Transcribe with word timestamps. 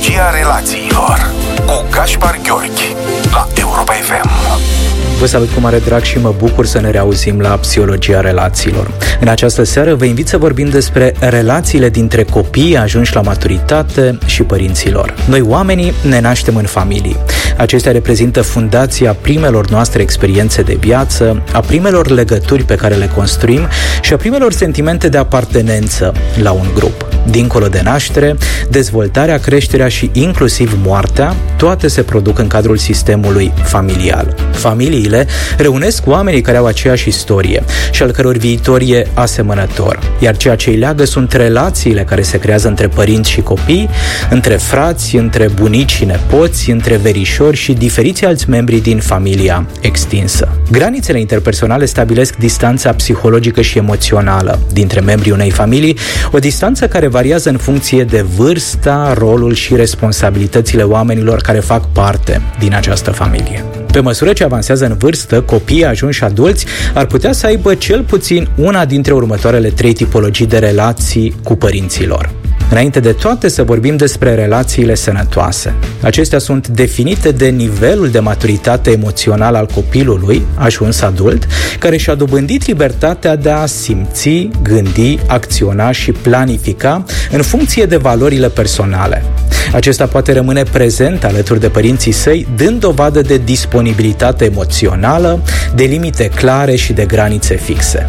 Psihologia 0.00 0.30
relațiilor 0.30 1.32
cu 1.66 1.84
Gaspar 1.90 2.38
Gheorghi 2.42 2.96
la 3.30 3.46
Europa 3.54 3.92
FM. 3.92 4.87
Vă 5.18 5.26
salut 5.26 5.48
cu 5.50 5.60
mare 5.60 5.78
drag 5.78 6.02
și 6.02 6.18
mă 6.18 6.34
bucur 6.38 6.66
să 6.66 6.80
ne 6.80 6.90
reauzim 6.90 7.40
la 7.40 7.48
Psihologia 7.48 8.20
Relațiilor. 8.20 8.90
În 9.20 9.28
această 9.28 9.62
seară 9.62 9.94
vă 9.94 10.04
invit 10.04 10.28
să 10.28 10.38
vorbim 10.38 10.68
despre 10.68 11.14
relațiile 11.18 11.88
dintre 11.88 12.22
copii 12.22 12.76
ajunși 12.76 13.14
la 13.14 13.20
maturitate 13.20 14.18
și 14.26 14.42
părinților. 14.42 15.14
Noi 15.28 15.40
oamenii 15.40 15.92
ne 16.08 16.20
naștem 16.20 16.56
în 16.56 16.64
familii. 16.64 17.16
Acestea 17.56 17.92
reprezintă 17.92 18.42
fundația 18.42 19.16
primelor 19.20 19.68
noastre 19.70 20.02
experiențe 20.02 20.62
de 20.62 20.76
viață, 20.80 21.42
a 21.52 21.60
primelor 21.60 22.10
legături 22.10 22.62
pe 22.62 22.74
care 22.74 22.94
le 22.94 23.10
construim 23.14 23.68
și 24.02 24.12
a 24.12 24.16
primelor 24.16 24.52
sentimente 24.52 25.08
de 25.08 25.18
apartenență 25.18 26.12
la 26.42 26.50
un 26.50 26.66
grup. 26.74 27.06
Dincolo 27.30 27.66
de 27.66 27.80
naștere, 27.84 28.36
dezvoltarea, 28.70 29.38
creșterea 29.38 29.88
și 29.88 30.10
inclusiv 30.12 30.78
moartea, 30.84 31.34
toate 31.56 31.88
se 31.88 32.02
produc 32.02 32.38
în 32.38 32.46
cadrul 32.46 32.76
sistemului 32.76 33.52
familial. 33.62 34.34
Familiile 34.52 35.07
reunesc 35.56 36.06
oamenii 36.06 36.40
care 36.40 36.56
au 36.56 36.66
aceeași 36.66 37.08
istorie 37.08 37.64
și 37.90 38.02
al 38.02 38.10
căror 38.10 38.36
viitor 38.36 38.80
e 38.80 39.06
asemănător, 39.14 39.98
iar 40.18 40.36
ceea 40.36 40.56
ce 40.56 40.70
îi 40.70 40.76
leagă 40.76 41.04
sunt 41.04 41.32
relațiile 41.32 42.04
care 42.04 42.22
se 42.22 42.38
creează 42.38 42.68
între 42.68 42.88
părinți 42.88 43.30
și 43.30 43.40
copii, 43.40 43.88
între 44.30 44.54
frați, 44.54 45.16
între 45.16 45.48
bunici 45.54 45.90
și 45.90 46.04
nepoți, 46.04 46.70
între 46.70 46.96
verișori 46.96 47.56
și 47.56 47.72
diferiți 47.72 48.24
alți 48.24 48.50
membri 48.50 48.80
din 48.80 48.98
familia 48.98 49.66
extinsă. 49.80 50.48
Granițele 50.70 51.20
interpersonale 51.20 51.84
stabilesc 51.84 52.36
distanța 52.36 52.92
psihologică 52.92 53.60
și 53.60 53.78
emoțională 53.78 54.58
dintre 54.72 55.00
membrii 55.00 55.32
unei 55.32 55.50
familii, 55.50 55.96
o 56.32 56.38
distanță 56.38 56.88
care 56.88 57.08
variază 57.08 57.48
în 57.48 57.56
funcție 57.56 58.04
de 58.04 58.24
vârsta, 58.36 59.14
rolul 59.18 59.54
și 59.54 59.76
responsabilitățile 59.76 60.82
oamenilor 60.82 61.40
care 61.40 61.58
fac 61.58 61.92
parte 61.92 62.42
din 62.58 62.74
această 62.74 63.10
familie. 63.10 63.64
Pe 63.92 64.00
măsură 64.00 64.32
ce 64.32 64.44
avansează 64.44 64.84
în 64.84 64.90
vârstă, 64.98 65.40
copiii 65.40 65.84
ajunși 65.84 66.24
adulți 66.24 66.66
ar 66.94 67.06
putea 67.06 67.32
să 67.32 67.46
aibă 67.46 67.74
cel 67.74 68.02
puțin 68.02 68.48
una 68.56 68.84
dintre 68.84 69.12
următoarele 69.12 69.68
trei 69.68 69.92
tipologii 69.92 70.46
de 70.46 70.58
relații 70.58 71.34
cu 71.42 71.56
părinților. 71.56 72.47
Înainte 72.70 73.00
de 73.00 73.12
toate 73.12 73.48
să 73.48 73.62
vorbim 73.62 73.96
despre 73.96 74.34
relațiile 74.34 74.94
sănătoase. 74.94 75.74
Acestea 76.02 76.38
sunt 76.38 76.68
definite 76.68 77.30
de 77.30 77.48
nivelul 77.48 78.10
de 78.10 78.18
maturitate 78.18 78.90
emoțională 78.90 79.56
al 79.56 79.66
copilului, 79.66 80.42
ajuns 80.54 81.00
adult, 81.00 81.46
care 81.78 81.96
și-a 81.96 82.14
dobândit 82.14 82.66
libertatea 82.66 83.36
de 83.36 83.50
a 83.50 83.66
simți, 83.66 84.48
gândi, 84.62 85.18
acționa 85.26 85.92
și 85.92 86.12
planifica 86.12 87.04
în 87.30 87.42
funcție 87.42 87.84
de 87.84 87.96
valorile 87.96 88.48
personale. 88.48 89.24
Acesta 89.72 90.06
poate 90.06 90.32
rămâne 90.32 90.62
prezent 90.62 91.24
alături 91.24 91.60
de 91.60 91.68
părinții 91.68 92.12
săi, 92.12 92.48
dând 92.56 92.80
dovadă 92.80 93.20
de 93.20 93.40
disponibilitate 93.44 94.44
emoțională, 94.44 95.42
de 95.74 95.84
limite 95.84 96.30
clare 96.34 96.74
și 96.74 96.92
de 96.92 97.04
granițe 97.04 97.56
fixe. 97.56 98.04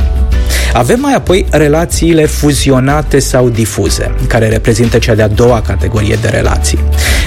Avem 0.73 0.99
mai 0.99 1.13
apoi 1.13 1.45
relațiile 1.49 2.25
fuzionate 2.25 3.19
sau 3.19 3.49
difuze, 3.49 4.15
care 4.27 4.47
reprezintă 4.47 4.97
cea 4.97 5.15
de-a 5.15 5.27
doua 5.27 5.61
categorie 5.61 6.17
de 6.21 6.27
relații, 6.27 6.79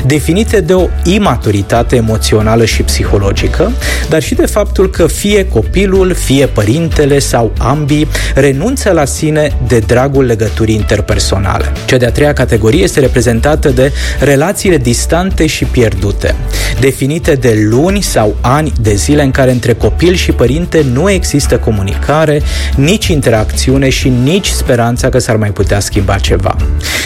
definite 0.07 0.61
de 0.61 0.73
o 0.73 0.89
imaturitate 1.05 1.97
emoțională 1.97 2.65
și 2.65 2.83
psihologică, 2.83 3.73
dar 4.09 4.23
și 4.23 4.35
de 4.35 4.47
faptul 4.47 4.91
că 4.91 5.07
fie 5.07 5.49
copilul, 5.49 6.15
fie 6.15 6.47
părintele 6.47 7.19
sau 7.19 7.53
ambii 7.59 8.09
renunță 8.35 8.91
la 8.91 9.05
sine 9.05 9.59
de 9.67 9.79
dragul 9.79 10.25
legăturii 10.25 10.75
interpersonale. 10.75 11.73
Cea 11.85 11.97
de-a 11.97 12.11
treia 12.11 12.33
categorie 12.33 12.83
este 12.83 13.01
reprezentată 13.01 13.69
de 13.69 13.93
relațiile 14.21 14.77
distante 14.77 15.47
și 15.47 15.65
pierdute, 15.65 16.35
definite 16.81 17.35
de 17.35 17.67
luni 17.71 18.01
sau 18.01 18.37
ani 18.41 18.73
de 18.81 18.95
zile 18.95 19.23
în 19.23 19.31
care 19.31 19.51
între 19.51 19.73
copil 19.73 20.15
și 20.15 20.33
părinte 20.33 20.85
nu 20.93 21.11
există 21.11 21.59
comunicare, 21.59 22.43
nici 22.77 23.09
interacțiune 23.33 23.89
și 23.89 24.09
nici 24.09 24.47
speranța 24.49 25.09
că 25.09 25.19
s-ar 25.19 25.37
mai 25.37 25.51
putea 25.51 25.81
schimba 25.81 26.17
ceva. 26.17 26.57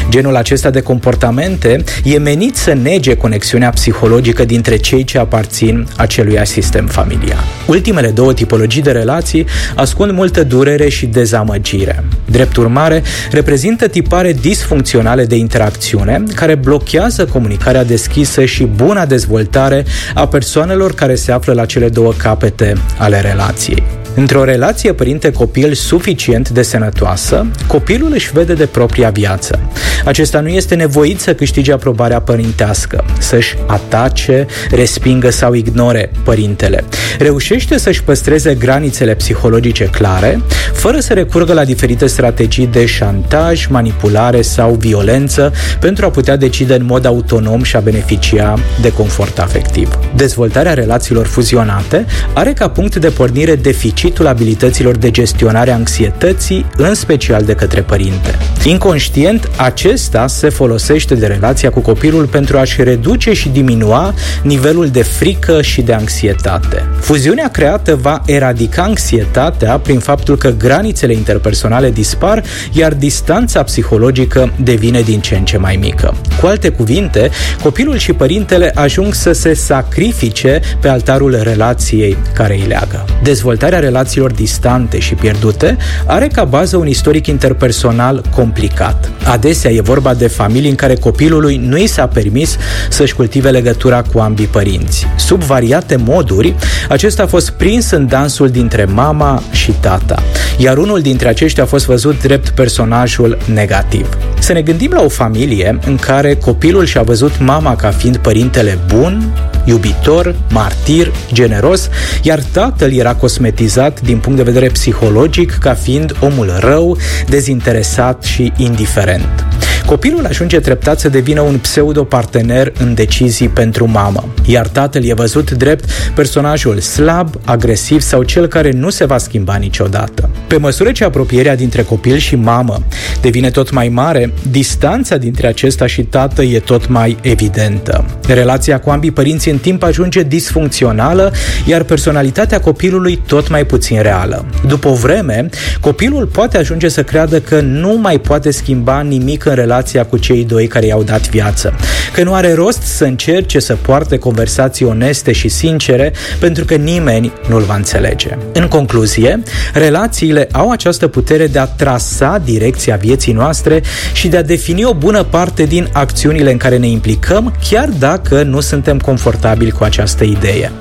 Genul 0.09 0.37
acesta 0.37 0.70
de 0.70 0.81
comportamente 0.81 1.84
e 2.04 2.19
menit 2.19 2.56
să 2.56 2.72
nege 2.72 3.16
conexiunea 3.16 3.70
psihologică 3.70 4.44
dintre 4.44 4.76
cei 4.76 5.04
ce 5.04 5.19
aparțin 5.19 5.87
acelui 5.97 6.41
sistem 6.42 6.87
familial. 6.87 7.44
Ultimele 7.66 8.09
două 8.09 8.32
tipologii 8.32 8.82
de 8.82 8.91
relații 8.91 9.47
ascund 9.75 10.12
multă 10.12 10.42
durere 10.42 10.88
și 10.88 11.06
dezamăgire. 11.06 12.04
Drept 12.25 12.56
urmare, 12.56 13.03
reprezintă 13.31 13.88
tipare 13.88 14.32
disfuncționale 14.32 15.25
de 15.25 15.37
interacțiune 15.37 16.22
care 16.34 16.54
blochează 16.54 17.25
comunicarea 17.25 17.84
deschisă 17.84 18.44
și 18.44 18.64
buna 18.64 19.06
dezvoltare 19.06 19.84
a 20.14 20.26
persoanelor 20.28 20.94
care 20.94 21.14
se 21.14 21.32
află 21.32 21.53
la 21.53 21.64
cele 21.64 21.88
două 21.88 22.12
capete 22.12 22.72
ale 22.98 23.20
relației. 23.20 23.96
Într-o 24.16 24.44
relație 24.44 24.93
părinte-copil 24.93 25.75
suficient 25.75 26.49
de 26.49 26.62
sănătoasă, 26.62 27.47
copilul 27.66 28.10
își 28.12 28.31
vede 28.32 28.54
de 28.54 28.66
propria 28.66 29.10
viață. 29.10 29.60
Acesta 30.04 30.41
nu 30.41 30.49
este 30.49 30.75
nevoit 30.75 31.21
să 31.21 31.34
câștige 31.34 31.72
aprobarea 31.72 32.21
părintească, 32.21 33.05
să-și 33.19 33.56
atace, 33.66 34.47
respingă 34.71 35.31
sau 35.31 35.53
ignore 35.53 36.10
părintele. 36.25 36.84
Reușește 37.19 37.78
să-și 37.78 38.03
păstreze 38.03 38.55
granițele 38.55 39.15
psihologice 39.15 39.84
clare, 39.84 40.41
fără 40.76 40.98
să 40.98 41.12
recurgă 41.12 41.53
la 41.53 41.64
diferite 41.64 42.06
strategii 42.06 42.66
de 42.66 42.87
șantaj, 42.87 43.66
manipulare 43.66 44.42
sau 44.42 44.75
violență 44.75 45.53
pentru 45.81 46.04
a 46.04 46.10
putea 46.10 46.37
decide 46.37 46.75
în 46.75 46.84
mod 46.84 47.04
autonom 47.04 47.62
și 47.62 47.76
a 47.76 47.81
beneficia 47.81 48.59
de 48.81 48.92
confort 48.92 49.38
afectiv. 49.38 49.98
Dezvoltarea 50.14 50.75
relațiilor 50.75 51.26
fuzionate 51.26 52.06
are 52.32 52.53
ca 52.53 52.69
punct 52.69 52.97
de 52.97 53.09
pornire 53.09 53.54
deficit 53.54 54.04
deficitul 54.06 54.26
abilităților 54.26 54.97
de 54.97 55.10
gestionare 55.10 55.70
a 55.70 55.75
anxietății, 55.75 56.66
în 56.76 56.94
special 56.94 57.43
de 57.43 57.54
către 57.54 57.81
părinte. 57.81 58.38
Inconștient, 58.64 59.50
acesta 59.56 60.26
se 60.26 60.48
folosește 60.48 61.14
de 61.14 61.26
relația 61.26 61.70
cu 61.70 61.81
copilul 61.81 62.26
pentru 62.26 62.58
a-și 62.58 62.82
reduce 62.82 63.32
și 63.32 63.48
diminua 63.48 64.14
nivelul 64.43 64.88
de 64.88 65.03
frică 65.03 65.62
și 65.62 65.82
de 65.82 65.93
anxietate. 65.93 66.88
Fuziunea 67.00 67.48
creată 67.48 67.98
va 68.00 68.22
eradica 68.26 68.82
anxietatea 68.82 69.78
prin 69.78 69.98
faptul 69.98 70.37
că 70.37 70.50
granițele 70.66 71.12
interpersonale 71.12 71.91
dispar, 71.91 72.43
iar 72.72 72.94
distanța 72.94 73.62
psihologică 73.62 74.53
devine 74.62 75.00
din 75.00 75.21
ce 75.21 75.37
în 75.37 75.44
ce 75.44 75.56
mai 75.56 75.77
mică. 75.81 76.15
Cu 76.41 76.47
alte 76.47 76.69
cuvinte, 76.69 77.31
copilul 77.62 77.97
și 77.97 78.12
părintele 78.12 78.72
ajung 78.75 79.15
să 79.15 79.32
se 79.32 79.55
sacrifice 79.55 80.60
pe 80.81 80.88
altarul 80.88 81.38
relației 81.43 82.16
care 82.34 82.55
îi 82.55 82.65
leagă. 82.69 83.05
Dezvoltarea 83.22 83.78
relațiilor 83.78 84.31
distante 84.31 84.99
și 84.99 85.15
pierdute 85.15 85.76
are 86.06 86.26
ca 86.26 86.44
bază 86.44 86.76
un 86.76 86.87
istoric 86.87 87.26
interpersonal 87.26 88.22
complicat. 88.34 89.10
Adesea 89.25 89.71
e 89.71 89.81
vorba 89.81 90.15
de 90.15 90.26
familii 90.26 90.71
în 90.71 90.76
care 90.76 90.94
copilului 90.94 91.56
nu 91.56 91.78
i 91.78 91.87
s-a 91.87 92.06
permis 92.06 92.56
să-și 92.88 93.15
cultive 93.15 93.50
legătura 93.50 94.03
cu 94.03 94.19
ambii 94.19 94.47
părinți. 94.47 95.06
Sub 95.16 95.43
variate 95.43 95.97
moduri, 95.97 96.55
acesta 96.88 97.22
a 97.22 97.26
fost 97.26 97.50
prins 97.50 97.91
în 97.91 98.06
dansul 98.06 98.49
dintre 98.49 98.84
mama 98.84 99.43
și 99.53 99.71
tata, 99.81 100.22
iar 100.56 100.78
unul 100.78 101.00
dintre 101.00 101.28
aceștia 101.28 101.62
a 101.62 101.67
fost 101.67 101.87
văzut 101.87 102.22
drept 102.22 102.49
personajul 102.49 103.39
negativ. 103.53 104.09
Să 104.39 104.53
ne 104.53 104.62
gândim 104.62 104.91
la 104.93 105.03
o 105.03 105.09
familie 105.09 105.78
în 105.87 105.97
care 105.97 106.34
copilul 106.34 106.84
și-a 106.84 107.03
văzut 107.03 107.41
mama 107.41 107.77
ca 107.77 107.91
fiind 107.91 108.17
părintele 108.17 108.78
bun, 108.94 109.34
iubitor, 109.65 110.34
martir, 110.50 111.12
generos, 111.33 111.89
iar 112.22 112.43
tatăl 112.53 112.93
era 112.93 113.15
cosmetizat 113.15 114.00
din 114.00 114.19
punct 114.19 114.37
de 114.37 114.44
vedere 114.44 114.67
psihologic 114.67 115.59
ca 115.59 115.75
fiind 115.75 116.17
omul 116.21 116.53
rău, 116.59 116.97
dezinteresat 117.28 118.23
și 118.23 118.53
indiferent. 118.56 119.44
Copilul 119.87 120.27
ajunge 120.27 120.61
treptat 120.61 121.01
să 121.01 121.09
devină 121.09 121.41
un 121.41 121.59
pseudo-partener 121.59 122.73
în 122.79 122.94
decizii 122.94 123.49
pentru 123.49 123.87
mamă, 123.87 124.29
iar 124.47 124.69
tatăl 124.69 125.05
e 125.05 125.15
văzut 125.15 125.50
drept 125.50 125.91
personajul 126.15 126.79
slab, 126.81 127.29
agresiv 127.44 128.00
sau 128.00 128.23
cel 128.23 128.47
care 128.47 128.71
nu 128.71 128.91
se 128.91 129.05
va 129.05 129.19
schimba 129.19 129.56
niciodată. 129.56 130.31
Pe 130.47 130.56
măsură 130.56 130.93
ce 130.93 131.05
apropierea 131.05 131.56
dintre 131.56 131.83
copil 131.83 132.17
și 132.17 132.37
mamă 132.37 132.83
devine 133.21 133.50
tot 133.50 133.71
mai 133.71 133.88
mare, 133.88 134.33
distanța 134.50 135.17
dintre 135.17 135.47
acesta 135.47 135.87
și 135.87 136.03
tată 136.03 136.43
e 136.43 136.59
tot 136.59 136.89
mai 136.89 137.17
evidentă. 137.21 138.05
Relația 138.27 138.81
cu 138.81 138.91
ambii 138.91 139.11
părinți 139.11 139.49
în 139.49 139.59
timp 139.59 139.82
ajunge 139.82 140.23
disfuncțională, 140.23 141.32
iar 141.67 141.82
personalitatea 141.82 142.61
copilului 142.61 143.23
tot 143.27 143.49
mai 143.49 143.65
puțin 143.65 144.03
reală. 144.03 144.44
După 144.67 144.89
o 144.89 144.94
vreme, 144.94 145.49
copilul 145.81 146.27
poate 146.27 146.59
ajunge 146.59 146.89
să 146.89 147.03
creadă 147.03 147.41
că 147.41 147.61
nu 147.61 147.99
mai 148.00 148.19
poate 148.19 148.50
schimba 148.50 149.00
nimic 149.00 149.44
în 149.44 149.55
relația 149.55 149.75
cu 150.05 150.19
cei 150.19 150.44
doi 150.44 150.67
care 150.67 150.87
i-au 150.87 151.02
dat 151.02 151.28
viață, 151.28 151.75
că 152.12 152.23
nu 152.23 152.34
are 152.34 152.55
rost 152.55 152.82
să 152.82 153.05
încerce 153.05 153.58
să 153.58 153.76
poarte 153.76 154.19
conversații 154.19 154.87
oneste 154.87 155.32
și 155.32 155.49
sincere, 155.49 156.12
pentru 156.38 156.64
că 156.64 156.75
nimeni 156.75 157.32
nu-l 157.49 157.62
va 157.62 157.75
înțelege. 157.75 158.38
În 158.52 158.69
concluzie, 158.69 159.43
relațiile 159.73 160.49
au 160.52 160.70
această 160.70 161.08
putere 161.08 161.46
de 161.46 161.58
a 161.58 161.64
trasa 161.64 162.43
direcția 162.44 162.96
vieții 162.96 163.32
noastre 163.32 163.82
și 164.12 164.28
de 164.28 164.37
a 164.37 164.43
defini 164.43 164.84
o 164.84 164.94
bună 164.94 165.23
parte 165.23 165.64
din 165.64 165.88
acțiunile 165.93 166.50
în 166.50 166.56
care 166.56 166.76
ne 166.76 166.88
implicăm, 166.88 167.55
chiar 167.70 167.88
dacă 167.99 168.43
nu 168.43 168.61
suntem 168.61 168.99
confortabili 168.99 169.70
cu 169.70 169.84
această 169.84 170.25
idee. 170.25 170.72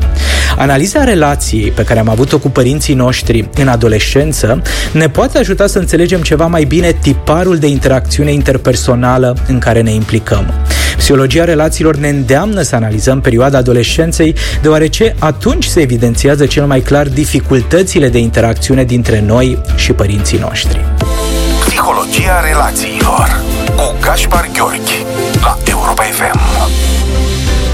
Analiza 0.57 1.03
relației 1.03 1.71
pe 1.71 1.83
care 1.83 1.99
am 1.99 2.09
avut-o 2.09 2.39
cu 2.39 2.49
părinții 2.49 2.93
noștri 2.93 3.49
în 3.55 3.67
adolescență 3.67 4.61
ne 4.91 5.09
poate 5.09 5.37
ajuta 5.37 5.67
să 5.67 5.79
înțelegem 5.79 6.21
ceva 6.21 6.45
mai 6.45 6.63
bine 6.63 6.91
tiparul 7.01 7.57
de 7.57 7.67
interacțiune 7.67 8.31
interpersonală 8.31 9.37
în 9.47 9.59
care 9.59 9.81
ne 9.81 9.91
implicăm. 9.91 10.53
Psihologia 10.97 11.43
relațiilor 11.43 11.95
ne 11.95 12.09
îndeamnă 12.09 12.61
să 12.61 12.75
analizăm 12.75 13.21
perioada 13.21 13.57
adolescenței, 13.57 14.35
deoarece 14.61 15.15
atunci 15.19 15.65
se 15.65 15.79
evidențiază 15.79 16.45
cel 16.45 16.65
mai 16.65 16.79
clar 16.79 17.07
dificultățile 17.07 18.09
de 18.09 18.17
interacțiune 18.17 18.83
dintre 18.83 19.21
noi 19.21 19.61
și 19.75 19.91
părinții 19.91 20.37
noștri. 20.37 20.79
Psihologia 21.65 22.39
relațiilor 22.47 23.41
cu 23.75 23.95
Gaspar 24.01 24.49
Gheorghi 24.53 25.05
la 25.41 25.57
Europa 25.65 26.03
FM. 26.03 26.54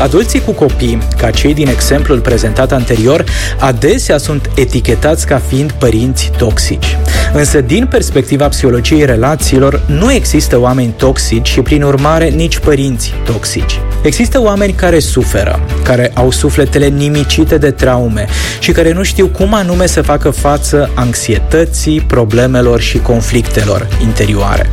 Adulții 0.01 0.41
cu 0.41 0.51
copii, 0.51 0.97
ca 1.17 1.29
cei 1.29 1.53
din 1.53 1.67
exemplul 1.67 2.19
prezentat 2.19 2.71
anterior, 2.71 3.23
adesea 3.59 4.17
sunt 4.17 4.49
etichetați 4.55 5.27
ca 5.27 5.41
fiind 5.47 5.71
părinți 5.71 6.31
toxici. 6.37 6.97
Însă, 7.33 7.61
din 7.61 7.85
perspectiva 7.85 8.47
psihologiei 8.47 9.05
relațiilor, 9.05 9.81
nu 9.87 10.11
există 10.11 10.59
oameni 10.59 10.93
toxici 10.97 11.47
și, 11.47 11.61
prin 11.61 11.83
urmare, 11.83 12.29
nici 12.29 12.59
părinți 12.59 13.13
toxici. 13.25 13.79
Există 14.03 14.41
oameni 14.41 14.73
care 14.73 14.99
suferă, 14.99 15.59
care 15.83 16.11
au 16.13 16.31
sufletele 16.31 16.87
nimicite 16.87 17.57
de 17.57 17.71
traume 17.71 18.25
și 18.59 18.71
care 18.71 18.93
nu 18.93 19.03
știu 19.03 19.27
cum 19.27 19.53
anume 19.53 19.85
să 19.85 20.01
facă 20.01 20.29
față 20.29 20.89
anxietății, 20.95 22.01
problemelor 22.01 22.79
și 22.79 22.97
conflictelor 22.97 23.87
interioare. 24.01 24.69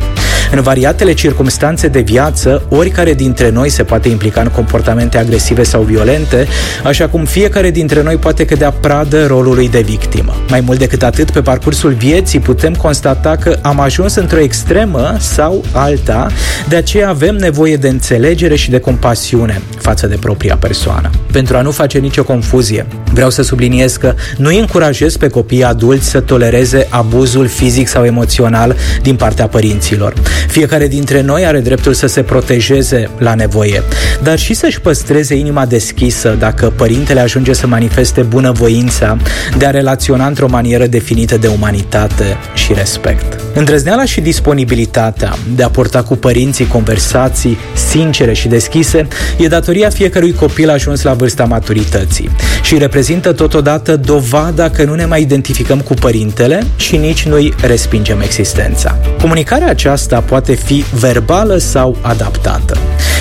În 0.51 0.61
variatele 0.61 1.13
circumstanțe 1.13 1.87
de 1.87 1.99
viață, 1.99 2.61
oricare 2.69 3.13
dintre 3.13 3.49
noi 3.49 3.69
se 3.69 3.83
poate 3.83 4.09
implica 4.09 4.41
în 4.41 4.47
comportamente 4.47 5.17
agresive 5.17 5.63
sau 5.63 5.81
violente, 5.81 6.47
așa 6.83 7.07
cum 7.07 7.25
fiecare 7.25 7.71
dintre 7.71 8.03
noi 8.03 8.15
poate 8.15 8.45
cădea 8.45 8.71
pradă 8.71 9.25
rolului 9.25 9.69
de 9.69 9.81
victimă. 9.81 10.35
Mai 10.49 10.59
mult 10.59 10.79
decât 10.79 11.03
atât, 11.03 11.31
pe 11.31 11.41
parcursul 11.41 11.93
vieții 11.93 12.39
putem 12.49 12.73
constata 12.73 13.35
că 13.35 13.57
am 13.61 13.79
ajuns 13.79 14.15
într-o 14.15 14.39
extremă 14.39 15.15
sau 15.19 15.63
alta, 15.71 16.27
de 16.69 16.75
aceea 16.75 17.09
avem 17.09 17.35
nevoie 17.35 17.75
de 17.75 17.87
înțelegere 17.87 18.55
și 18.55 18.69
de 18.69 18.79
compasiune 18.79 19.61
față 19.77 20.07
de 20.07 20.15
propria 20.15 20.57
persoană. 20.57 21.09
Pentru 21.31 21.57
a 21.57 21.61
nu 21.61 21.71
face 21.71 21.97
nicio 21.97 22.23
confuzie, 22.23 22.85
vreau 23.13 23.29
să 23.29 23.41
subliniez 23.41 23.95
că 23.95 24.13
nu 24.37 24.47
îi 24.47 24.59
încurajez 24.59 25.17
pe 25.17 25.27
copiii 25.27 25.63
adulți 25.63 26.09
să 26.09 26.19
tolereze 26.19 26.87
abuzul 26.89 27.47
fizic 27.47 27.87
sau 27.87 28.05
emoțional 28.05 28.75
din 29.01 29.15
partea 29.15 29.47
părinților. 29.47 30.13
Fiecare 30.47 30.87
dintre 30.87 31.21
noi 31.21 31.45
are 31.45 31.59
dreptul 31.59 31.93
să 31.93 32.07
se 32.07 32.21
protejeze 32.21 33.09
la 33.17 33.33
nevoie, 33.33 33.83
dar 34.23 34.39
și 34.39 34.53
să-și 34.53 34.81
păstreze 34.81 35.35
inima 35.35 35.65
deschisă 35.65 36.35
dacă 36.39 36.73
părintele 36.75 37.19
ajunge 37.19 37.53
să 37.53 37.67
manifeste 37.67 38.21
bunăvoința 38.21 39.17
de 39.57 39.65
a 39.65 39.69
relaționa 39.69 40.27
într-o 40.27 40.47
manieră 40.47 40.85
definită 40.85 41.37
de 41.37 41.47
umanitate 41.47 42.37
și 42.53 42.73
respect. 42.73 43.41
Îndrăzneala 43.53 44.05
și 44.05 44.21
disponibilitatea 44.21 45.35
de 45.55 45.63
a 45.63 45.69
porta 45.69 46.03
cu 46.03 46.15
părinții 46.15 46.67
conversații 46.67 47.57
sincere 47.73 48.33
și 48.33 48.47
deschise 48.47 49.07
e 49.37 49.47
datoria 49.47 49.89
fiecărui 49.89 50.33
copil 50.33 50.69
ajuns 50.69 51.01
la 51.01 51.13
vârsta 51.13 51.43
maturității 51.43 52.29
și 52.63 52.77
reprezintă 52.77 53.31
totodată 53.31 53.95
dovada 53.95 54.69
că 54.69 54.83
nu 54.83 54.93
ne 54.93 55.05
mai 55.05 55.21
identificăm 55.21 55.79
cu 55.79 55.93
părintele 55.93 56.63
și 56.75 56.97
nici 56.97 57.25
nu-i 57.25 57.53
respingem 57.61 58.21
existența. 58.21 58.97
Comunicarea 59.21 59.69
aceasta 59.69 60.19
poate 60.19 60.53
fi 60.53 60.85
verbală 60.99 61.57
sau 61.57 61.97
adaptată. 62.01 62.77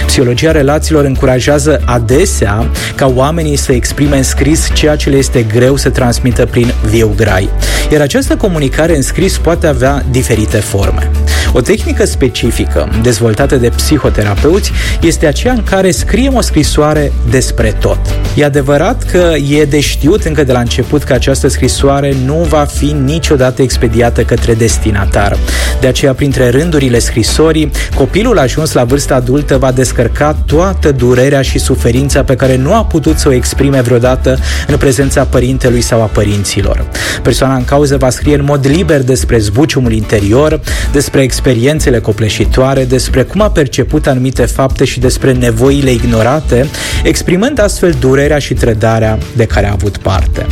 Psihologia 0.06 0.53
relațiilor 0.53 1.05
încurajează 1.05 1.81
adesea 1.85 2.70
ca 2.94 3.06
oamenii 3.06 3.56
să 3.56 3.73
exprime 3.73 4.17
în 4.17 4.23
scris 4.23 4.69
ceea 4.75 4.97
ce 4.97 5.11
le 5.11 5.17
este 5.17 5.43
greu 5.43 5.76
să 5.76 5.91
transmită 5.91 6.47
prin 6.47 6.73
viu 6.91 7.12
grai. 7.17 7.49
Iar 7.93 8.00
această 8.00 8.37
comunicare 8.37 8.97
în 8.97 9.03
scris 9.08 9.38
poate 9.38 9.66
avea 9.66 10.02
diferite 10.10 10.60
forme. 10.60 11.10
O 11.52 11.60
tehnică 11.60 12.04
specifică 12.04 12.88
dezvoltată 13.02 13.56
de 13.56 13.68
psihoterapeuți 13.68 14.72
este 15.00 15.26
aceea 15.26 15.52
în 15.52 15.62
care 15.62 15.90
scriem 15.90 16.34
o 16.34 16.40
scrisoare 16.40 17.12
despre 17.30 17.76
tot. 17.80 17.98
E 18.34 18.44
adevărat 18.44 19.02
că 19.10 19.34
e 19.50 19.64
de 19.64 19.80
știut 19.80 20.24
încă 20.24 20.44
de 20.44 20.52
la 20.52 20.58
început 20.58 21.02
că 21.02 21.12
această 21.12 21.48
scrisoare 21.48 22.14
nu 22.24 22.46
va 22.48 22.64
fi 22.64 22.94
niciodată 23.04 23.62
expediată 23.62 24.22
către 24.22 24.54
destinatar. 24.54 25.36
De 25.80 25.86
aceea, 25.86 26.14
printre 26.14 26.48
rândurile 26.48 26.98
scrisorii, 26.98 27.70
copilul 27.94 28.38
ajuns 28.38 28.72
la 28.72 28.84
vârsta 28.84 29.14
adultă 29.14 29.58
va 29.58 29.72
descărca 29.72 30.36
toată 30.46 30.92
durerea 30.92 31.42
și 31.42 31.58
suferința 31.58 32.22
pe 32.22 32.36
care 32.36 32.56
nu 32.56 32.74
a 32.74 32.84
putut 32.84 33.18
să 33.18 33.28
o 33.28 33.32
exprime 33.32 33.80
vreodată 33.80 34.38
în 34.66 34.76
prezența 34.76 35.24
părintelui 35.24 35.80
sau 35.80 36.02
a 36.02 36.06
părinților. 36.06 36.86
Persoana 37.22 37.54
în 37.54 37.64
cauză 37.64 37.96
va 37.96 38.10
scrie 38.10 38.34
în 38.34 38.44
mod 38.44 38.66
liber 38.66 39.02
despre 39.02 39.38
zbuciumul 39.38 39.92
interior, 39.92 40.60
despre 40.92 41.22
experiențele 41.38 42.00
copleșitoare, 42.00 42.85
despre 42.85 43.23
cum 43.23 43.40
a 43.40 43.50
perceput 43.50 44.06
anumite 44.06 44.46
fapte 44.46 44.85
și 44.85 45.00
despre 45.00 45.32
nevoile 45.32 45.90
ignorate, 45.90 46.67
exprimând 47.05 47.61
astfel 47.61 47.94
durerea 48.00 48.38
și 48.38 48.55
trădarea 48.55 49.19
de 49.37 49.46
care 49.46 49.67
a 49.67 49.73
avut 49.73 49.96
parte. 49.96 50.46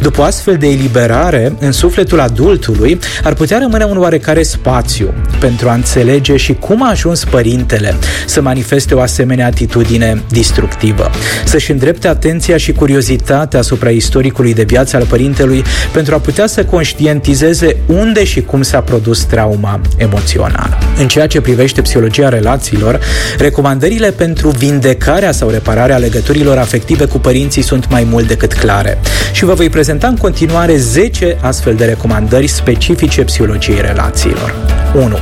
După 0.00 0.22
astfel 0.22 0.56
de 0.56 0.66
eliberare, 0.66 1.52
în 1.58 1.72
sufletul 1.72 2.20
adultului 2.20 2.98
ar 3.24 3.34
putea 3.34 3.58
rămâne 3.58 3.84
un 3.84 3.96
oarecare 3.96 4.42
spațiu 4.42 5.14
pentru 5.40 5.68
a 5.68 5.74
înțelege 5.74 6.36
și 6.36 6.54
cum 6.54 6.82
a 6.82 6.90
ajuns 6.90 7.24
părintele 7.24 7.94
să 8.26 8.40
manifeste 8.40 8.94
o 8.94 9.00
asemenea 9.00 9.46
atitudine 9.46 10.22
distructivă, 10.28 11.10
să-și 11.44 11.70
îndrepte 11.70 12.08
atenția 12.08 12.56
și 12.56 12.72
curiozitatea 12.72 13.58
asupra 13.58 13.90
istoricului 13.90 14.54
de 14.54 14.62
viață 14.62 14.96
al 14.96 15.04
părintelui 15.04 15.64
pentru 15.92 16.14
a 16.14 16.18
putea 16.18 16.46
să 16.46 16.64
conștientizeze 16.64 17.76
unde 17.86 18.24
și 18.24 18.40
cum 18.42 18.62
s-a 18.62 18.80
produs 18.80 19.24
trauma 19.24 19.80
emoțională. 19.96 20.78
În 20.98 21.08
ceea 21.08 21.26
ce 21.26 21.40
privește 21.40 21.82
psihologia 21.82 22.28
relațiilor, 22.28 23.00
recomandările 23.38 24.10
pentru 24.10 24.48
vindecarea 24.48 25.32
sau 25.32 25.48
repararea 25.48 25.96
legăturilor 25.96 26.58
afective 26.58 27.04
cu 27.04 27.18
părinții 27.18 27.62
sunt 27.62 27.90
mai 27.90 28.06
mult 28.10 28.26
decât 28.26 28.52
clare 28.52 28.98
și 29.32 29.44
vă 29.44 29.54
voi 29.54 29.68
prezenta 29.68 29.88
în 29.90 30.16
continuare 30.16 30.76
10 30.76 31.36
astfel 31.40 31.74
de 31.74 31.84
recomandări 31.84 32.46
specifice 32.46 33.24
psihologiei 33.24 33.80
relațiilor. 33.80 34.54
1. 34.94 35.18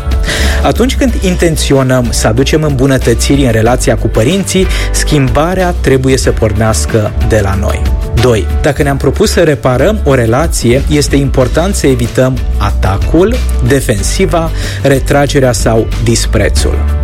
Atunci 0.62 0.96
când 0.96 1.12
intenționăm 1.22 2.06
să 2.10 2.26
aducem 2.26 2.62
îmbunătățiri 2.62 3.44
în 3.44 3.50
relația 3.50 3.96
cu 3.96 4.08
părinții, 4.08 4.66
schimbarea 4.92 5.74
trebuie 5.80 6.16
să 6.16 6.30
pornească 6.30 7.12
de 7.28 7.40
la 7.42 7.54
noi. 7.54 7.82
2. 8.20 8.46
Dacă 8.62 8.82
ne-am 8.82 8.96
propus 8.96 9.30
să 9.30 9.40
reparăm 9.40 10.00
o 10.04 10.14
relație, 10.14 10.82
este 10.90 11.16
important 11.16 11.74
să 11.74 11.86
evităm 11.86 12.38
atacul, 12.56 13.34
defensiva, 13.66 14.50
retragerea 14.82 15.52
sau 15.52 15.88
disprețul. 16.04 16.97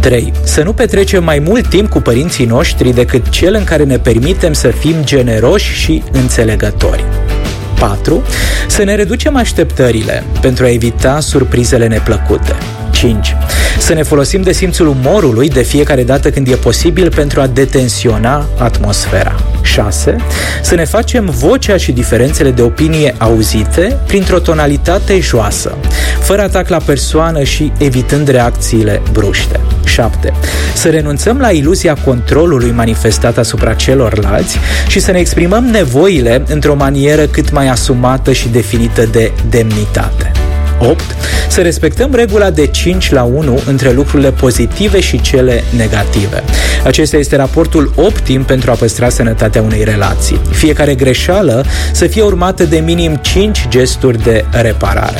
3. 0.00 0.32
Să 0.44 0.62
nu 0.62 0.72
petrecem 0.72 1.24
mai 1.24 1.38
mult 1.38 1.68
timp 1.68 1.88
cu 1.88 2.00
părinții 2.00 2.44
noștri 2.44 2.94
decât 2.94 3.28
cel 3.28 3.54
în 3.54 3.64
care 3.64 3.84
ne 3.84 3.98
permitem 3.98 4.52
să 4.52 4.68
fim 4.68 4.94
generoși 5.04 5.72
și 5.72 6.02
înțelegători. 6.12 7.04
4. 7.78 8.22
Să 8.68 8.82
ne 8.82 8.94
reducem 8.94 9.36
așteptările 9.36 10.24
pentru 10.40 10.64
a 10.64 10.70
evita 10.70 11.20
surprizele 11.20 11.86
neplăcute. 11.86 12.54
5. 12.90 13.36
Să 13.78 13.94
ne 13.94 14.02
folosim 14.02 14.42
de 14.42 14.52
simțul 14.52 14.86
umorului 14.86 15.48
de 15.48 15.62
fiecare 15.62 16.02
dată 16.02 16.30
când 16.30 16.48
e 16.48 16.54
posibil 16.54 17.14
pentru 17.14 17.40
a 17.40 17.46
detensiona 17.46 18.46
atmosfera. 18.58 19.34
6. 19.78 20.16
Să 20.62 20.74
ne 20.74 20.84
facem 20.84 21.24
vocea 21.24 21.76
și 21.76 21.92
diferențele 21.92 22.50
de 22.50 22.62
opinie 22.62 23.14
auzite 23.18 23.96
printr-o 24.06 24.38
tonalitate 24.38 25.20
joasă, 25.20 25.76
fără 26.20 26.42
atac 26.42 26.68
la 26.68 26.78
persoană 26.78 27.42
și 27.42 27.72
evitând 27.78 28.28
reacțiile 28.28 29.02
bruște. 29.12 29.60
7. 29.84 30.32
Să 30.74 30.88
renunțăm 30.88 31.38
la 31.38 31.50
iluzia 31.50 31.96
controlului 32.04 32.70
manifestat 32.70 33.38
asupra 33.38 33.74
celorlalți 33.74 34.58
și 34.88 35.00
să 35.00 35.10
ne 35.10 35.18
exprimăm 35.18 35.64
nevoile 35.64 36.42
într-o 36.48 36.74
manieră 36.74 37.26
cât 37.26 37.50
mai 37.50 37.68
asumată 37.68 38.32
și 38.32 38.48
definită 38.48 39.06
de 39.06 39.32
demnitate. 39.48 40.37
8. 40.78 41.00
Să 41.48 41.60
respectăm 41.60 42.14
regula 42.14 42.50
de 42.50 42.66
5 42.66 43.10
la 43.10 43.22
1 43.22 43.60
între 43.66 43.92
lucrurile 43.92 44.30
pozitive 44.30 45.00
și 45.00 45.20
cele 45.20 45.64
negative. 45.76 46.42
Acesta 46.84 47.16
este 47.16 47.36
raportul 47.36 47.92
optim 47.96 48.44
pentru 48.44 48.70
a 48.70 48.74
păstra 48.74 49.08
sănătatea 49.08 49.62
unei 49.62 49.84
relații. 49.84 50.40
Fiecare 50.50 50.94
greșeală 50.94 51.64
să 51.92 52.06
fie 52.06 52.22
urmată 52.22 52.64
de 52.64 52.78
minim 52.78 53.14
5 53.14 53.68
gesturi 53.68 54.22
de 54.22 54.44
reparare. 54.50 55.18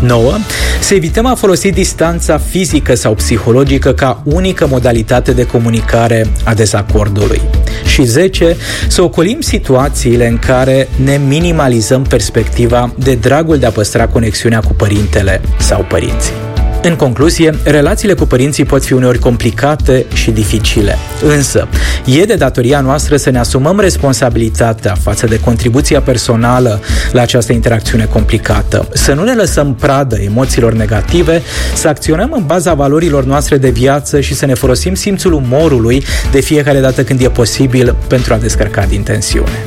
9. 0.00 0.32
Să 0.80 0.94
evităm 0.94 1.26
a 1.26 1.34
folosi 1.34 1.70
distanța 1.70 2.38
fizică 2.38 2.94
sau 2.94 3.14
psihologică 3.14 3.92
ca 3.92 4.22
unică 4.24 4.66
modalitate 4.66 5.32
de 5.32 5.46
comunicare 5.46 6.26
a 6.44 6.54
dezacordului. 6.54 7.40
Și 7.86 8.04
10. 8.04 8.56
Să 8.88 9.02
ocolim 9.02 9.40
situațiile 9.40 10.26
în 10.26 10.38
care 10.38 10.88
ne 11.04 11.20
minimalizăm 11.26 12.02
perspectiva 12.02 12.94
de 12.98 13.14
dragul 13.14 13.58
de 13.58 13.66
a 13.66 13.70
păstra 13.70 14.06
conexiunea 14.06 14.60
cu 14.60 14.74
părintele 14.74 15.40
sau 15.58 15.86
părinții. 15.88 16.45
În 16.88 16.96
concluzie, 16.96 17.58
relațiile 17.64 18.14
cu 18.14 18.26
părinții 18.26 18.64
pot 18.64 18.84
fi 18.84 18.92
uneori 18.92 19.18
complicate 19.18 20.06
și 20.12 20.30
dificile. 20.30 20.98
Însă, 21.22 21.68
e 22.04 22.24
de 22.24 22.34
datoria 22.34 22.80
noastră 22.80 23.16
să 23.16 23.30
ne 23.30 23.38
asumăm 23.38 23.80
responsabilitatea 23.80 24.94
față 25.02 25.26
de 25.26 25.40
contribuția 25.40 26.00
personală 26.00 26.80
la 27.12 27.20
această 27.22 27.52
interacțiune 27.52 28.04
complicată, 28.04 28.88
să 28.92 29.12
nu 29.12 29.24
ne 29.24 29.34
lăsăm 29.34 29.74
pradă 29.74 30.16
emoțiilor 30.16 30.72
negative, 30.72 31.42
să 31.74 31.88
acționăm 31.88 32.32
în 32.32 32.42
baza 32.46 32.74
valorilor 32.74 33.24
noastre 33.24 33.56
de 33.56 33.70
viață 33.70 34.20
și 34.20 34.34
să 34.34 34.46
ne 34.46 34.54
folosim 34.54 34.94
simțul 34.94 35.32
umorului 35.32 36.04
de 36.30 36.40
fiecare 36.40 36.80
dată 36.80 37.02
când 37.02 37.20
e 37.20 37.28
posibil 37.28 37.96
pentru 38.08 38.34
a 38.34 38.36
descărca 38.36 38.84
din 38.84 39.02
tensiune. 39.02 39.58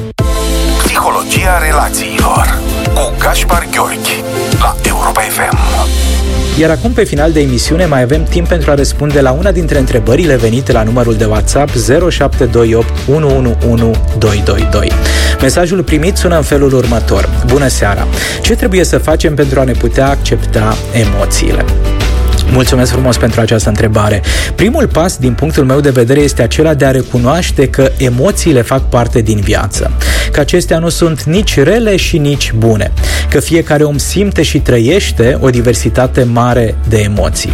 Psihologia 0.83 1.57
relațiilor 1.65 2.59
cu 2.93 3.13
Gaspar 3.19 3.67
Gheorghi 3.71 4.23
la 4.59 4.75
Europa 4.83 5.21
FM. 5.21 5.57
Iar 6.59 6.69
acum, 6.69 6.91
pe 6.91 7.03
final 7.03 7.31
de 7.31 7.39
emisiune, 7.39 7.85
mai 7.85 8.01
avem 8.01 8.23
timp 8.23 8.47
pentru 8.47 8.71
a 8.71 8.73
răspunde 8.73 9.21
la 9.21 9.31
una 9.31 9.51
dintre 9.51 9.79
întrebările 9.79 10.35
venite 10.35 10.71
la 10.71 10.83
numărul 10.83 11.15
de 11.15 11.25
WhatsApp 11.25 11.69
0728 11.69 12.87
111 13.07 13.99
222. 14.17 14.91
Mesajul 15.41 15.83
primit 15.83 16.17
sună 16.17 16.35
în 16.35 16.43
felul 16.43 16.73
următor. 16.73 17.29
Bună 17.45 17.67
seara! 17.67 18.07
Ce 18.41 18.55
trebuie 18.55 18.83
să 18.83 18.97
facem 18.97 19.35
pentru 19.35 19.59
a 19.59 19.63
ne 19.63 19.71
putea 19.71 20.09
accepta 20.09 20.77
emoțiile? 20.93 21.65
Mulțumesc 22.51 22.91
frumos 22.91 23.17
pentru 23.17 23.41
această 23.41 23.69
întrebare. 23.69 24.21
Primul 24.55 24.87
pas, 24.87 25.17
din 25.17 25.33
punctul 25.33 25.65
meu 25.65 25.79
de 25.79 25.89
vedere, 25.89 26.19
este 26.19 26.41
acela 26.41 26.73
de 26.73 26.85
a 26.85 26.91
recunoaște 26.91 27.67
că 27.67 27.91
emoțiile 27.97 28.61
fac 28.61 28.89
parte 28.89 29.21
din 29.21 29.39
viață, 29.39 29.91
că 30.31 30.39
acestea 30.39 30.79
nu 30.79 30.89
sunt 30.89 31.23
nici 31.23 31.59
rele 31.59 31.95
și 31.95 32.17
nici 32.17 32.53
bune, 32.57 32.91
că 33.29 33.39
fiecare 33.39 33.83
om 33.83 33.97
simte 33.97 34.41
și 34.41 34.59
trăiește 34.59 35.37
o 35.41 35.49
diversitate 35.49 36.23
mare 36.23 36.75
de 36.87 36.97
emoții. 36.97 37.51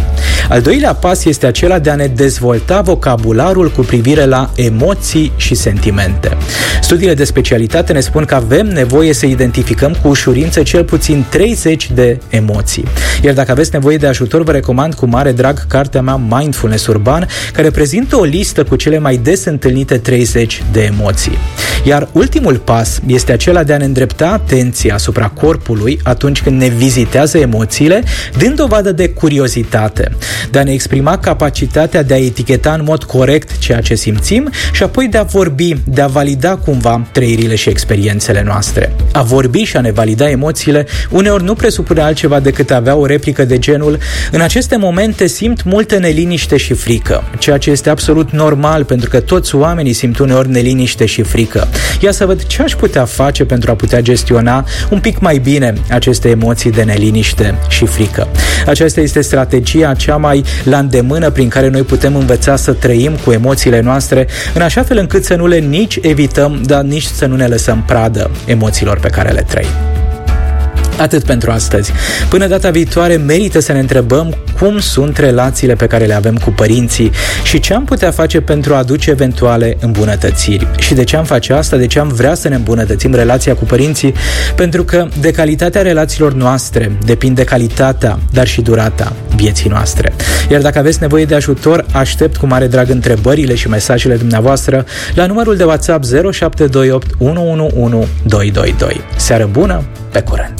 Al 0.48 0.60
doilea 0.60 0.94
pas 0.94 1.24
este 1.24 1.46
acela 1.46 1.78
de 1.78 1.90
a 1.90 1.94
ne 1.94 2.06
dezvolta 2.06 2.80
vocabularul 2.80 3.70
cu 3.70 3.80
privire 3.80 4.24
la 4.24 4.50
emoții 4.54 5.32
și 5.36 5.54
sentimente. 5.54 6.36
Studiile 6.80 7.14
de 7.14 7.24
specialitate 7.24 7.92
ne 7.92 8.00
spun 8.00 8.24
că 8.24 8.34
avem 8.34 8.66
nevoie 8.66 9.12
să 9.12 9.26
identificăm 9.26 9.96
cu 10.02 10.08
ușurință 10.08 10.62
cel 10.62 10.84
puțin 10.84 11.24
30 11.28 11.90
de 11.90 12.18
emoții. 12.28 12.84
Iar 13.22 13.34
dacă 13.34 13.50
aveți 13.50 13.70
nevoie 13.72 13.96
de 13.96 14.06
ajutor, 14.06 14.42
vă 14.42 14.52
recomand 14.52 14.85
cu 14.94 15.06
mare 15.06 15.32
drag 15.32 15.66
cartea 15.66 16.02
mea 16.02 16.16
Mindfulness 16.16 16.86
Urban, 16.86 17.28
care 17.52 17.70
prezintă 17.70 18.16
o 18.16 18.24
listă 18.24 18.64
cu 18.64 18.76
cele 18.76 18.98
mai 18.98 19.16
des 19.16 19.44
întâlnite 19.44 19.98
30 19.98 20.62
de 20.72 20.82
emoții. 20.82 21.38
Iar 21.84 22.08
ultimul 22.12 22.56
pas 22.56 23.00
este 23.06 23.32
acela 23.32 23.62
de 23.62 23.72
a 23.72 23.76
ne 23.76 23.84
îndrepta 23.84 24.28
atenția 24.28 24.94
asupra 24.94 25.28
corpului 25.28 26.00
atunci 26.02 26.42
când 26.42 26.60
ne 26.60 26.68
vizitează 26.68 27.38
emoțiile, 27.38 28.02
dând 28.38 28.56
dovadă 28.56 28.92
de 28.92 29.08
curiozitate, 29.08 30.10
de 30.50 30.58
a 30.58 30.62
ne 30.62 30.72
exprima 30.72 31.18
capacitatea 31.18 32.02
de 32.02 32.14
a 32.14 32.24
eticheta 32.24 32.72
în 32.72 32.80
mod 32.84 33.04
corect 33.04 33.58
ceea 33.58 33.80
ce 33.80 33.94
simțim 33.94 34.50
și 34.72 34.82
apoi 34.82 35.08
de 35.08 35.18
a 35.18 35.22
vorbi, 35.22 35.76
de 35.84 36.00
a 36.00 36.06
valida 36.06 36.56
cumva 36.56 37.06
trăirile 37.12 37.54
și 37.54 37.68
experiențele 37.68 38.42
noastre. 38.42 38.92
A 39.12 39.22
vorbi 39.22 39.62
și 39.62 39.76
a 39.76 39.80
ne 39.80 39.90
valida 39.90 40.30
emoțiile 40.30 40.86
uneori 41.10 41.44
nu 41.44 41.54
presupune 41.54 42.00
altceva 42.00 42.40
decât 42.40 42.70
a 42.70 42.76
avea 42.76 42.94
o 42.96 43.06
replică 43.06 43.44
de 43.44 43.58
genul 43.58 43.98
în 44.30 44.40
aceste 44.76 44.94
momente 44.94 45.26
simt 45.26 45.64
multă 45.64 45.98
neliniște 45.98 46.56
și 46.56 46.74
frică, 46.74 47.24
ceea 47.38 47.58
ce 47.58 47.70
este 47.70 47.90
absolut 47.90 48.30
normal 48.30 48.84
pentru 48.84 49.08
că 49.08 49.20
toți 49.20 49.54
oamenii 49.54 49.92
simt 49.92 50.18
uneori 50.18 50.50
neliniște 50.50 51.06
și 51.06 51.22
frică. 51.22 51.68
Ia 52.00 52.12
să 52.12 52.26
văd 52.26 52.46
ce 52.46 52.62
aș 52.62 52.72
putea 52.72 53.04
face 53.04 53.44
pentru 53.44 53.70
a 53.70 53.74
putea 53.74 54.00
gestiona 54.00 54.64
un 54.90 55.00
pic 55.00 55.18
mai 55.20 55.38
bine 55.38 55.74
aceste 55.90 56.28
emoții 56.28 56.70
de 56.70 56.82
neliniște 56.82 57.58
și 57.68 57.86
frică. 57.86 58.28
Aceasta 58.66 59.00
este 59.00 59.20
strategia 59.20 59.94
cea 59.94 60.16
mai 60.16 60.44
la 60.64 60.78
îndemână 60.78 61.30
prin 61.30 61.48
care 61.48 61.68
noi 61.68 61.82
putem 61.82 62.16
învăța 62.16 62.56
să 62.56 62.72
trăim 62.72 63.12
cu 63.24 63.32
emoțiile 63.32 63.80
noastre 63.80 64.26
în 64.54 64.62
așa 64.62 64.82
fel 64.82 64.98
încât 64.98 65.24
să 65.24 65.34
nu 65.34 65.46
le 65.46 65.58
nici 65.58 65.98
evităm, 66.02 66.62
dar 66.64 66.82
nici 66.82 67.04
să 67.04 67.26
nu 67.26 67.36
ne 67.36 67.46
lăsăm 67.46 67.82
pradă 67.86 68.30
emoțiilor 68.46 68.98
pe 68.98 69.08
care 69.08 69.30
le 69.30 69.44
trăim. 69.48 69.95
Atât 70.98 71.24
pentru 71.24 71.50
astăzi. 71.50 71.92
Până 72.28 72.46
data 72.46 72.70
viitoare, 72.70 73.16
merită 73.16 73.60
să 73.60 73.72
ne 73.72 73.78
întrebăm 73.78 74.34
cum 74.58 74.78
sunt 74.78 75.16
relațiile 75.16 75.74
pe 75.74 75.86
care 75.86 76.04
le 76.04 76.14
avem 76.14 76.36
cu 76.36 76.50
părinții 76.50 77.10
și 77.42 77.60
ce 77.60 77.74
am 77.74 77.84
putea 77.84 78.10
face 78.10 78.40
pentru 78.40 78.74
a 78.74 78.76
aduce 78.76 79.10
eventuale 79.10 79.76
îmbunătățiri. 79.80 80.66
Și 80.78 80.94
de 80.94 81.04
ce 81.04 81.16
am 81.16 81.24
face 81.24 81.52
asta? 81.52 81.76
De 81.76 81.86
ce 81.86 81.98
am 81.98 82.08
vrea 82.08 82.34
să 82.34 82.48
ne 82.48 82.54
îmbunătățim 82.54 83.14
relația 83.14 83.54
cu 83.54 83.64
părinții? 83.64 84.14
Pentru 84.54 84.84
că 84.84 85.08
de 85.20 85.30
calitatea 85.30 85.82
relațiilor 85.82 86.32
noastre 86.32 86.92
depinde 87.04 87.44
calitatea, 87.44 88.18
dar 88.32 88.46
și 88.46 88.60
durata 88.60 89.12
vieții 89.34 89.70
noastre. 89.70 90.12
Iar 90.50 90.60
dacă 90.60 90.78
aveți 90.78 90.98
nevoie 91.00 91.24
de 91.24 91.34
ajutor, 91.34 91.84
aștept 91.92 92.36
cu 92.36 92.46
mare 92.46 92.66
drag 92.66 92.90
întrebările 92.90 93.54
și 93.54 93.68
mesajele 93.68 94.16
dumneavoastră 94.16 94.84
la 95.14 95.26
numărul 95.26 95.56
de 95.56 95.64
WhatsApp 95.64 96.04
0728 96.04 97.10
111 97.18 98.08
222. 98.22 99.00
Seară 99.16 99.48
bună, 99.52 99.82
pe 100.10 100.20
curând! 100.20 100.54